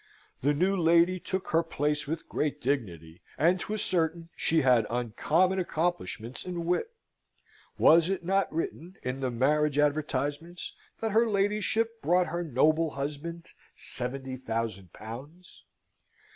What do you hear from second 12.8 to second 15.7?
husband seventy thousand pounds?